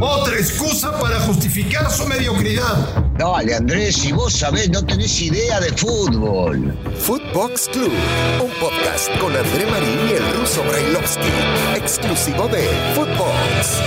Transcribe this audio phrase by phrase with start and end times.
[0.00, 3.04] Otra excusa para justificar su mediocridad.
[3.18, 6.74] Dale, Andrés, si vos sabés, no tenés idea de fútbol.
[6.98, 7.92] Footbox Club,
[8.42, 11.28] un podcast con André Marín y el ruso Brailovsky,
[11.76, 13.82] exclusivo de Footbox.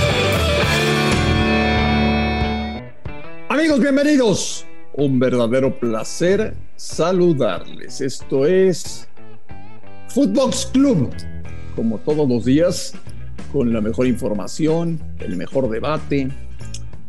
[3.49, 4.65] Amigos, bienvenidos.
[4.93, 7.99] Un verdadero placer saludarles.
[7.99, 9.07] Esto es
[10.09, 11.09] Footbox Club,
[11.75, 12.93] como todos los días
[13.51, 16.29] con la mejor información, el mejor debate,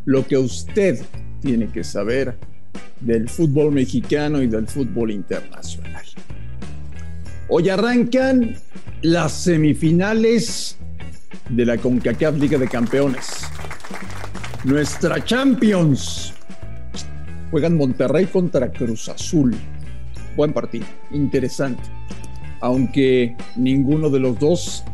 [0.05, 1.01] lo que usted
[1.41, 2.37] tiene que saber
[3.01, 6.05] del fútbol mexicano y del fútbol internacional.
[7.49, 8.57] Hoy arrancan
[9.03, 10.77] las semifinales
[11.49, 13.45] de la CONCACAF Liga de Campeones.
[14.65, 16.35] Nuestra Champions.
[17.51, 19.57] Juegan Monterrey contra Cruz Azul.
[20.37, 21.83] Buen partido, interesante.
[22.61, 24.85] Aunque ninguno de los dos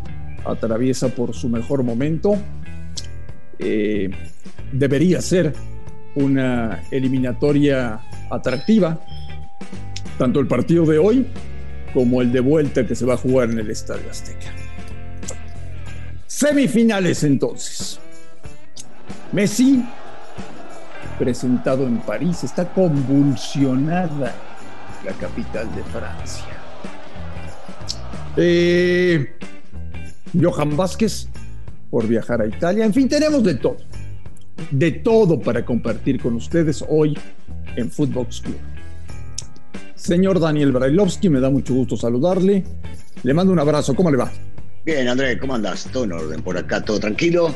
[0.46, 2.36] atraviesa por su mejor momento.
[3.59, 4.10] Eh,
[4.73, 5.54] debería ser
[6.14, 9.01] una eliminatoria atractiva,
[10.18, 11.26] tanto el partido de hoy
[11.93, 14.52] como el de vuelta que se va a jugar en el Estadio Azteca.
[16.26, 17.99] Semifinales entonces.
[19.32, 19.82] Messi,
[21.18, 24.34] presentado en París, está convulsionada
[25.04, 26.45] la capital de Francia.
[28.37, 29.34] Eh,
[30.35, 31.29] Johan Vázquez
[31.91, 32.85] por viajar a Italia.
[32.85, 33.77] En fin, tenemos de todo.
[34.71, 37.16] De todo para compartir con ustedes hoy
[37.77, 38.59] en Footbox Club.
[39.95, 42.65] Señor Daniel Brailovsky, me da mucho gusto saludarle.
[43.23, 43.95] Le mando un abrazo.
[43.95, 44.30] ¿Cómo le va?
[44.85, 45.88] Bien, Andrés, ¿cómo andas?
[45.93, 47.55] Todo en orden por acá, todo tranquilo.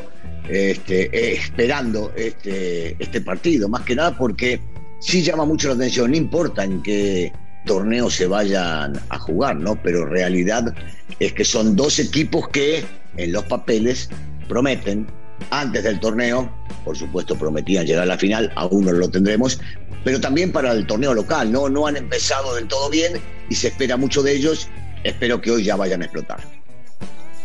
[0.49, 4.61] Este, eh, esperando este, este partido, más que nada porque
[4.99, 7.33] sí llama mucho la atención, no importa en qué
[7.66, 9.77] torneos se vayan a jugar, ¿no?
[9.83, 10.75] Pero realidad
[11.19, 12.84] es que son dos equipos que
[13.16, 14.08] en los papeles
[14.48, 15.06] prometen
[15.50, 16.50] antes del torneo,
[16.84, 19.61] por supuesto prometían llegar a la final, aún no lo tendremos,
[20.05, 21.69] pero también para el torneo local, ¿no?
[21.69, 23.15] No han empezado del todo bien
[23.49, 24.69] y se espera mucho de ellos,
[25.04, 26.41] espero que hoy ya vayan a explotar.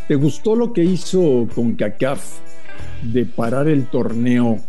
[0.07, 2.21] ¿Te gustó lo que hizo con CACAF
[3.01, 4.59] de parar el torneo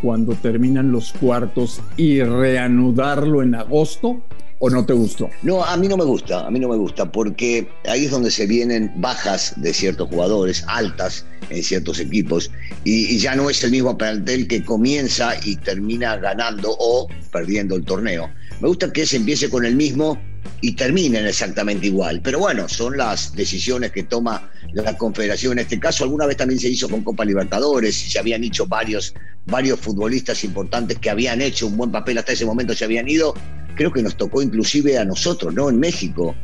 [0.00, 4.22] cuando terminan los cuartos y reanudarlo en agosto?
[4.60, 5.28] ¿O no te gustó?
[5.42, 8.30] No, a mí no me gusta, a mí no me gusta, porque ahí es donde
[8.30, 12.50] se vienen bajas de ciertos jugadores, altas en ciertos equipos,
[12.84, 17.84] y, ya no es el mismo plantel que comienza y termina ganando o perdiendo el
[17.84, 18.30] torneo.
[18.60, 20.18] Me gusta que se empiece con el mismo
[20.60, 22.20] y terminen exactamente igual.
[22.22, 25.52] Pero bueno, son las decisiones que toma la Confederación.
[25.52, 28.66] En este caso, alguna vez también se hizo con Copa Libertadores y se habían dicho
[28.66, 29.14] varios,
[29.46, 33.34] varios futbolistas importantes que habían hecho un buen papel hasta ese momento, se habían ido.
[33.74, 35.68] Creo que nos tocó inclusive a nosotros, ¿no?
[35.68, 36.34] En México.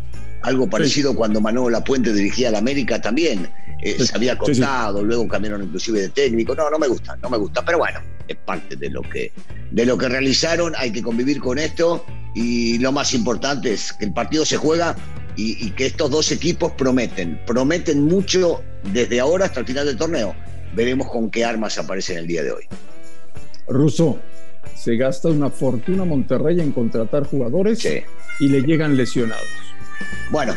[0.42, 3.50] Algo parecido cuando Manuel Lapuente dirigía a la América también.
[3.82, 6.54] Eh, se había contado, luego cambiaron inclusive de técnico.
[6.54, 7.64] No, no me gusta, no me gusta.
[7.64, 9.32] Pero bueno, es parte de lo que,
[9.70, 10.74] de lo que realizaron.
[10.76, 12.04] Hay que convivir con esto.
[12.34, 14.96] Y lo más importante es que el partido se juega
[15.36, 17.40] y, y que estos dos equipos prometen.
[17.46, 20.34] Prometen mucho desde ahora hasta el final del torneo.
[20.74, 22.64] Veremos con qué armas aparecen el día de hoy.
[23.68, 24.18] Russo,
[24.76, 28.00] se gasta una fortuna Monterrey en contratar jugadores Sí.
[28.40, 29.46] y le llegan lesionados.
[30.30, 30.54] Bueno,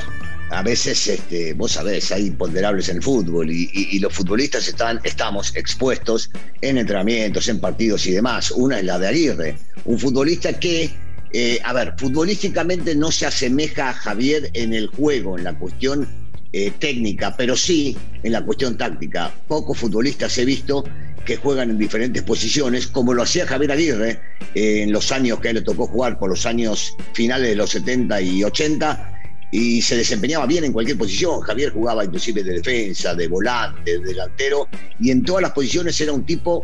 [0.49, 4.67] a veces, este, vos sabés, hay imponderables en el fútbol y, y- y los futbolistas
[4.67, 6.29] están, estamos expuestos
[6.61, 8.51] en entrenamientos, en partidos y demás.
[8.51, 10.91] Una es la de Aguirre, un futbolista que,
[11.33, 16.07] eh, a ver, futbolísticamente no se asemeja a Javier en el juego, en la cuestión
[16.51, 19.33] eh, técnica, pero sí en la cuestión táctica.
[19.47, 20.83] Pocos futbolistas he visto
[21.25, 24.19] que juegan en diferentes posiciones, como lo hacía Javier Aguirre
[24.53, 27.55] eh, en los años que a él le tocó jugar, por los años finales de
[27.55, 29.13] los 70 y 80,
[29.51, 31.41] y se desempeñaba bien en cualquier posición.
[31.41, 34.67] Javier jugaba inclusive de defensa, de volante, de delantero,
[34.99, 36.63] y en todas las posiciones era un tipo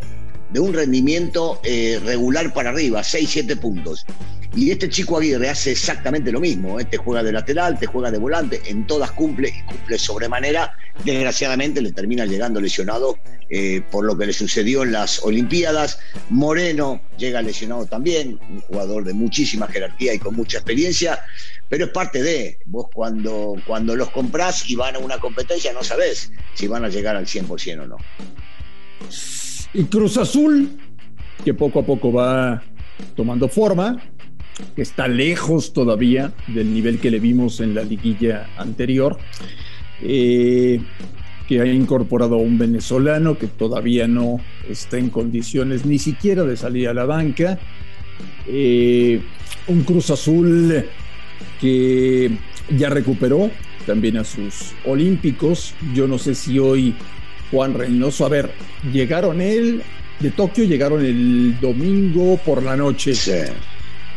[0.51, 4.05] de un rendimiento eh, regular para arriba, 6-7 puntos.
[4.55, 6.79] Y este chico Aguirre hace exactamente lo mismo.
[6.79, 6.85] ¿eh?
[6.85, 10.73] Te juega de lateral, te juega de volante, en todas cumple y cumple sobremanera.
[11.05, 15.99] Desgraciadamente le termina llegando lesionado eh, por lo que le sucedió en las Olimpiadas.
[16.29, 21.19] Moreno llega lesionado también, un jugador de muchísima jerarquía y con mucha experiencia,
[21.69, 25.83] pero es parte de, vos cuando, cuando los comprás y van a una competencia no
[25.83, 27.97] sabés si van a llegar al 100% o no.
[29.73, 30.69] Y Cruz Azul,
[31.43, 32.63] que poco a poco va
[33.15, 33.97] tomando forma,
[34.75, 39.17] que está lejos todavía del nivel que le vimos en la liguilla anterior,
[40.01, 40.81] eh,
[41.47, 46.57] que ha incorporado a un venezolano que todavía no está en condiciones ni siquiera de
[46.57, 47.59] salir a la banca,
[48.47, 49.21] eh,
[49.67, 50.83] un Cruz Azul
[51.61, 52.31] que
[52.75, 53.51] ya recuperó
[53.85, 56.95] también a sus olímpicos, yo no sé si hoy
[57.51, 58.25] Juan Reynoso.
[58.25, 58.51] A ver,
[58.91, 59.81] llegaron él
[60.19, 63.13] de Tokio, llegaron el domingo por la noche.
[63.13, 63.31] Sí.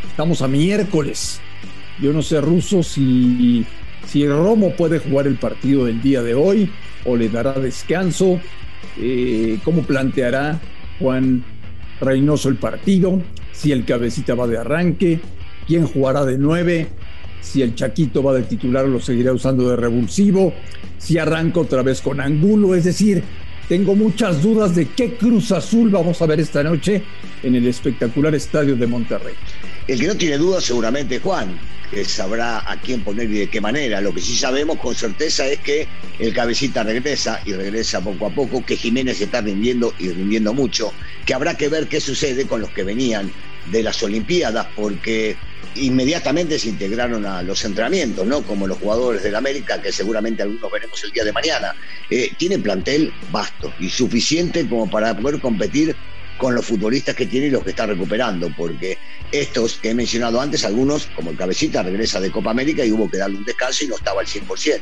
[0.09, 1.41] Estamos a miércoles.
[2.01, 3.65] Yo no sé, Ruso, si,
[4.07, 6.71] si Romo puede jugar el partido del día de hoy
[7.05, 8.41] o le dará descanso.
[9.01, 10.61] Eh, ¿Cómo planteará
[10.99, 11.45] Juan
[12.01, 13.23] Reynoso el partido?
[13.53, 15.21] Si el cabecita va de arranque,
[15.67, 16.89] quién jugará de nueve,
[17.43, 20.55] si el Chaquito va de titular lo seguirá usando de revulsivo,
[20.97, 23.23] si arranca otra vez con Angulo, es decir,
[23.69, 27.03] tengo muchas dudas de qué Cruz Azul vamos a ver esta noche
[27.43, 29.35] en el espectacular estadio de Monterrey.
[29.89, 31.59] El que no tiene dudas seguramente Juan,
[31.91, 34.01] que sabrá a quién poner y de qué manera.
[34.01, 35.87] Lo que sí sabemos con certeza es que
[36.19, 40.93] el cabecita regresa y regresa poco a poco, que Jiménez está rindiendo y rindiendo mucho,
[41.27, 43.31] que habrá que ver qué sucede con los que venían
[43.71, 45.37] de las Olimpiadas, porque
[45.75, 48.43] inmediatamente se integraron a los entrenamientos, ¿no?
[48.43, 51.75] Como los jugadores del América, que seguramente algunos veremos el día de mañana.
[52.11, 55.97] Eh, tiene plantel vasto y suficiente como para poder competir
[56.39, 58.99] con los futbolistas que tiene y los que está recuperando, porque
[59.31, 63.09] estos que he mencionado antes, algunos, como el Cabecita, regresa de Copa América y hubo
[63.09, 64.81] que darle un descanso y no estaba al 100%.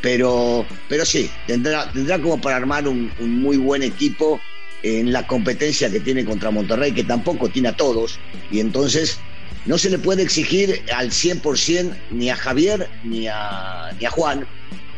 [0.00, 4.40] Pero, pero sí, tendrá, tendrá como para armar un, un muy buen equipo
[4.82, 8.18] en la competencia que tiene contra Monterrey, que tampoco tiene a todos,
[8.50, 9.18] y entonces
[9.66, 14.46] no se le puede exigir al 100% ni a Javier ni a, ni a Juan,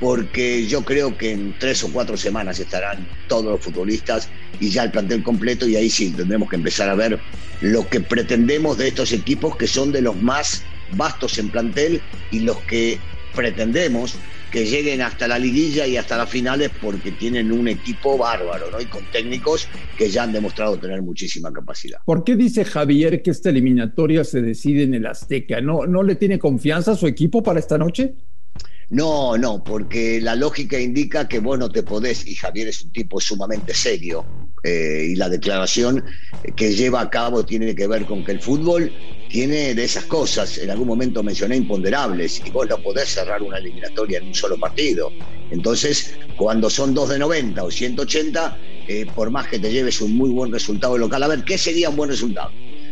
[0.00, 4.30] porque yo creo que en tres o cuatro semanas estarán todos los futbolistas
[4.60, 7.20] y ya el plantel completo y ahí sí tendremos que empezar a ver
[7.60, 12.40] lo que pretendemos de estos equipos que son de los más vastos en plantel y
[12.40, 12.98] los que
[13.34, 14.16] pretendemos
[14.52, 18.81] que lleguen hasta la liguilla y hasta las finales porque tienen un equipo bárbaro, ¿no?
[18.81, 19.66] Y con técnicos
[19.96, 21.99] que ya han demostrado tener muchísima capacidad.
[22.04, 25.60] ¿Por qué dice Javier que esta eliminatoria se decide en el Azteca?
[25.62, 28.14] ¿No, no le tiene confianza a su equipo para esta noche?
[28.90, 32.93] No, no, porque la lógica indica que vos no te podés, y Javier es un
[32.93, 34.26] tipo sumamente serio,
[34.62, 36.05] eh, y la declaración
[36.55, 38.93] que lleva a cabo tiene que ver con que el fútbol
[39.32, 43.56] tiene de esas cosas, en algún momento mencioné imponderables, y vos no podés cerrar una
[43.56, 45.11] eliminatoria en un solo partido.
[45.50, 48.58] Entonces, cuando son dos de 90 o 180,
[48.88, 51.88] eh, por más que te lleves un muy buen resultado local, a ver, ¿qué sería
[51.88, 52.50] un buen resultado?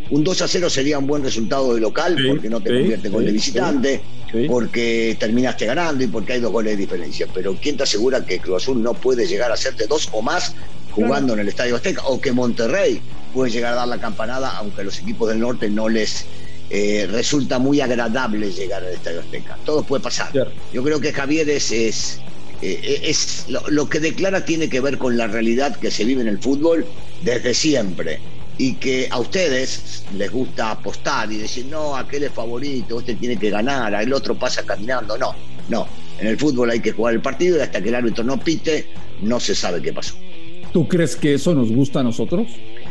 [0.09, 2.79] Un 2 a 0 sería un buen resultado de local Sí, porque no te sí,
[2.79, 4.03] convierte con sí, el visitante,
[4.33, 4.47] sí.
[4.49, 7.29] porque terminaste ganando y porque hay dos goles de diferencia.
[7.33, 10.55] Pero ¿quién te asegura que Cruz Azul no puede llegar a hacerte dos o más
[10.91, 12.03] jugando en el Estadio Azteca?
[12.07, 15.69] O que Monterrey puede llegar a dar la campanada, aunque a los equipos del norte
[15.71, 16.27] no les
[16.71, 19.59] eh, resulta muy agradable llegar al Estadio Azteca.
[19.65, 20.31] Todo puede pasar.
[20.73, 22.21] Yo creo que Javier es, es,
[22.63, 26.23] eh, es lo, lo que declara tiene que ver con la realidad que se vive
[26.23, 26.87] en el fútbol
[27.23, 28.21] desde siempre
[28.61, 33.39] y que a ustedes les gusta apostar y decir, no, aquel es favorito, este tiene
[33.39, 35.17] que ganar, el otro pasa caminando.
[35.17, 35.35] No,
[35.71, 35.89] no.
[36.19, 38.87] En el fútbol hay que jugar el partido y hasta que el árbitro no pite,
[39.23, 40.15] no se sabe qué pasó.
[40.75, 42.49] ¿Tú crees que eso nos gusta a nosotros?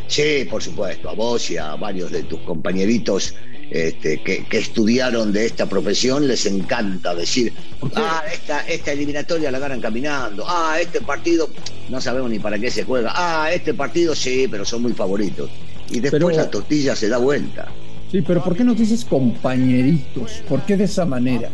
[0.10, 3.36] Sí, por supuesto, a vos y a varios de tus compañeritos
[3.70, 7.54] este, que, que estudiaron de esta profesión les encanta decir,
[7.96, 11.48] ah, esta, esta eliminatoria la ganan caminando, ah, este partido
[11.90, 15.52] no sabemos ni para qué se juega, ah, este partido sí, pero son muy favoritos.
[15.92, 17.68] Y después Pero- la tortilla se da vuelta,
[18.12, 20.42] Sí, pero ¿por qué nos dices compañeritos?
[20.50, 21.50] ¿Por qué de esa manera?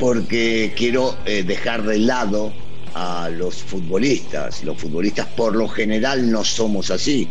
[0.00, 2.52] porque quiero eh, dejar de lado
[2.94, 4.64] a los futbolistas.
[4.64, 7.28] Los futbolistas por lo general no somos así.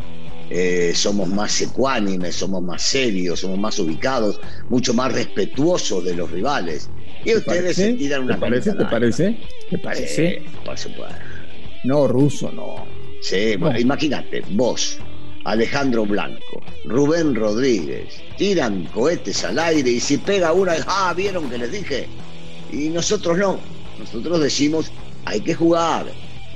[0.53, 6.29] Eh, somos más ecuánimes, somos más serios, somos más ubicados, mucho más respetuosos de los
[6.29, 6.89] rivales.
[7.23, 8.73] Y ¿Te ustedes se tiran una ¿Te parece?
[8.73, 9.37] ¿Te parece?
[9.69, 10.39] ¿Te parece?
[10.39, 11.15] Sí, por supuesto.
[11.85, 12.85] No, ruso, no.
[13.21, 13.79] Sí, No.
[13.79, 14.97] imagínate, vos,
[15.45, 21.59] Alejandro Blanco, Rubén Rodríguez, tiran cohetes al aire y si pega una, ah, ¿vieron que
[21.59, 22.07] les dije?
[22.73, 23.57] Y nosotros no,
[23.99, 24.91] nosotros decimos,
[25.23, 26.07] hay que jugar,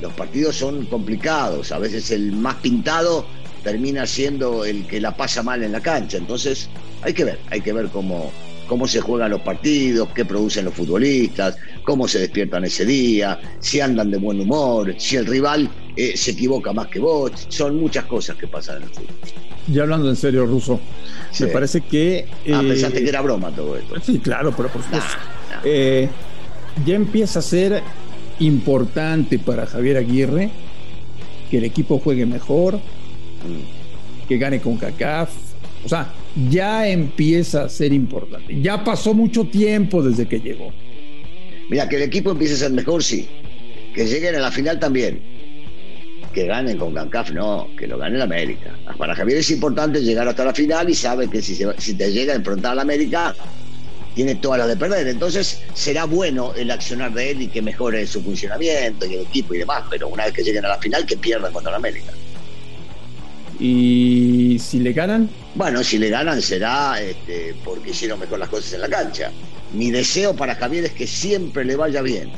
[0.02, 3.26] los partidos son complicados, a veces el más pintado
[3.66, 6.70] termina siendo el que la pasa mal en la cancha, entonces
[7.02, 8.32] hay que ver, hay que ver cómo,
[8.68, 13.82] cómo se juegan los partidos, qué producen los futbolistas, cómo se despiertan ese día, si
[13.82, 18.06] andan de buen humor, si el rival eh, se equivoca más que vos, son muchas
[18.06, 19.16] cosas que pasan en el fútbol.
[19.68, 20.80] Ya hablando en serio, ruso,
[21.32, 21.46] Sí.
[21.46, 22.28] me parece que...
[22.54, 23.96] Ah, eh, pensaste que era broma todo esto.
[24.00, 25.10] Sí, claro, pero por supuesto.
[25.50, 25.62] Nah, nah.
[25.66, 26.08] Eh,
[26.86, 27.82] ya empieza a ser
[28.40, 30.52] importante para Javier Aguirre
[31.50, 32.80] que el equipo juegue mejor.
[34.28, 35.30] Que gane con CACAF.
[35.84, 36.12] O sea,
[36.50, 38.60] ya empieza a ser importante.
[38.62, 40.74] Ya pasó mucho tiempo desde que llegó.
[41.70, 43.28] Mira, que el equipo empiece a ser mejor, sí.
[43.94, 45.22] Que lleguen a la final también.
[46.34, 48.76] Que ganen con CANCAF, no, que lo gane el América.
[48.98, 52.12] Para Javier es importante llegar hasta la final y sabe que si, se si te
[52.12, 53.36] llega a enfrentar al América,
[54.16, 55.08] tiene todas las de perder.
[55.08, 59.54] Entonces será bueno el accionar de él y que mejore su funcionamiento y el equipo
[59.54, 62.12] y demás, pero una vez que lleguen a la final, que pierdan contra la América.
[63.60, 65.30] ¿Y si le ganan?
[65.56, 69.32] Bueno, si le ganan será este, porque hicieron mejor las cosas en la cancha.
[69.74, 72.30] Mi deseo para Javier es que siempre le vaya bien,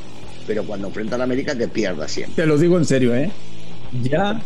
[0.45, 2.35] pero cuando enfrenta a la América que pierda siempre.
[2.43, 3.31] Te lo digo en serio, ¿eh?
[4.03, 4.41] Ya.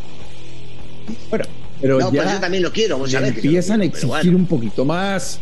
[1.30, 1.46] Bueno,
[1.82, 4.08] pero No, ya yo también lo quiero, vos sabés que yo lo empiezan a exigir
[4.08, 4.38] bueno.
[4.38, 5.40] un poquito más.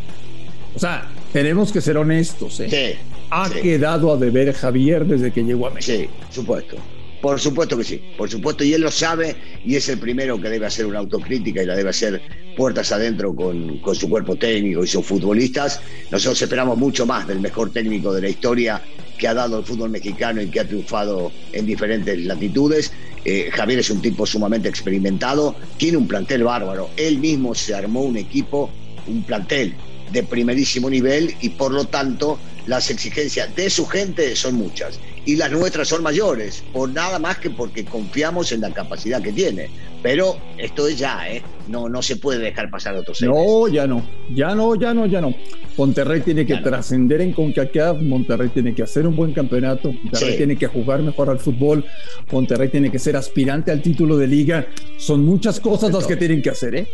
[0.76, 2.70] O sea, tenemos que ser honestos, ¿eh?
[2.70, 3.62] Sí, Ha sí.
[3.62, 5.98] quedado a deber Javier desde que llegó a México.
[5.98, 6.78] Sí, supuesto.
[7.22, 9.36] Por supuesto que sí, por supuesto, y él lo sabe
[9.66, 12.22] y es el primero que debe hacer una autocrítica y la debe hacer
[12.56, 15.82] puertas adentro con, con su cuerpo técnico y sus futbolistas.
[16.12, 18.82] Nosotros esperamos mucho más del mejor técnico de la historia
[19.18, 22.94] que ha dado el fútbol mexicano y que ha triunfado en diferentes latitudes.
[23.26, 28.02] Eh, Javier es un tipo sumamente experimentado, tiene un plantel bárbaro, él mismo se armó
[28.02, 28.72] un equipo,
[29.08, 29.76] un plantel
[30.14, 35.00] de primerísimo nivel y por lo tanto las exigencias de su gente son muchas
[35.30, 39.32] y las nuestras son mayores, por nada más que porque confiamos en la capacidad que
[39.32, 39.70] tiene.
[40.02, 41.44] Pero esto es ya, ¿eh?
[41.68, 43.46] No, no se puede dejar pasar otros seis meses.
[43.48, 45.36] No, ya no, ya no, ya no, ya no.
[45.78, 46.64] Monterrey tiene que no.
[46.64, 50.38] trascender en CONCACAF, Monterrey tiene que hacer un buen campeonato, Monterrey Sí.
[50.38, 51.86] tiene que jugar mejor al fútbol,
[52.32, 54.66] Monterrey tiene que ser aspirante al título de liga.
[54.98, 56.88] Son muchas cosas las que tienen que hacer, ¿eh?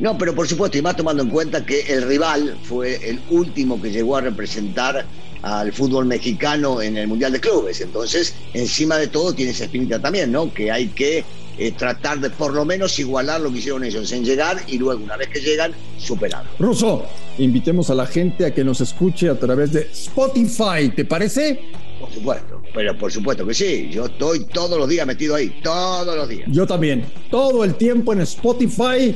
[0.00, 3.80] No, pero por supuesto, y más tomando en cuenta que el rival fue el último
[3.80, 5.04] que llegó a representar
[5.42, 7.82] al fútbol mexicano en el Mundial de Clubes.
[7.82, 10.52] Entonces, encima de todo, tiene esa espinita también, ¿no?
[10.54, 11.22] Que hay que
[11.58, 15.04] eh, tratar de por lo menos igualar lo que hicieron ellos en llegar y luego,
[15.04, 16.50] una vez que llegan, superarlo.
[16.58, 17.04] Ruso,
[17.36, 21.60] invitemos a la gente a que nos escuche a través de Spotify, ¿te parece?
[22.00, 23.90] Por supuesto, pero por supuesto que sí.
[23.92, 26.48] Yo estoy todos los días metido ahí, todos los días.
[26.50, 29.14] Yo también, todo el tiempo en Spotify,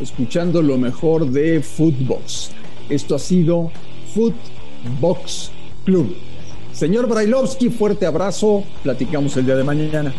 [0.00, 2.50] escuchando lo mejor de Footbox.
[2.88, 3.70] Esto ha sido
[4.14, 5.50] Footbox
[5.84, 6.16] Club.
[6.72, 8.64] Señor Brailovsky, fuerte abrazo.
[8.82, 10.12] Platicamos el día de mañana.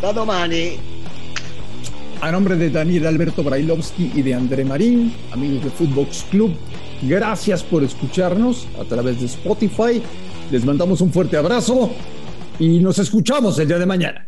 [0.00, 0.76] Dado Mani.
[2.20, 6.52] A nombre de Daniel Alberto Brailovsky y de André Marín, amigos de Footbox Club,
[7.02, 10.02] gracias por escucharnos a través de Spotify.
[10.50, 11.90] Les mandamos un fuerte abrazo
[12.58, 14.27] y nos escuchamos el día de mañana.